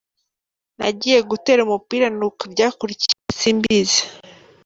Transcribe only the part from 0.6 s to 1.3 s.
"Nagiye